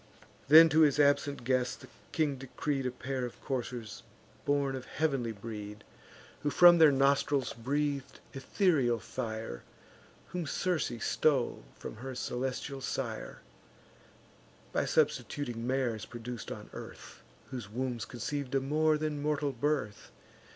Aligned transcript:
Then 0.47 0.67
to 0.69 0.79
his 0.79 0.99
absent 0.99 1.43
guest 1.43 1.81
the 1.81 1.87
king 2.11 2.35
decreed 2.37 2.87
A 2.87 2.91
pair 2.91 3.23
of 3.23 3.39
coursers 3.39 4.01
born 4.45 4.75
of 4.75 4.85
heav'nly 4.85 5.31
breed, 5.31 5.83
Who 6.41 6.49
from 6.49 6.79
their 6.79 6.91
nostrils 6.91 7.53
breath'd 7.53 8.19
ethereal 8.33 8.97
fire; 8.97 9.61
Whom 10.29 10.47
Circe 10.47 10.89
stole 11.01 11.61
from 11.77 11.97
her 11.97 12.15
celestial 12.15 12.81
sire, 12.81 13.41
By 14.73 14.85
substituting 14.85 15.67
mares 15.67 16.07
produc'd 16.07 16.51
on 16.51 16.71
earth, 16.73 17.21
Whose 17.51 17.69
wombs 17.69 18.05
conceiv'd 18.07 18.55
a 18.55 18.59
more 18.59 18.97
than 18.97 19.21
mortal 19.21 19.51
birth. 19.51 20.11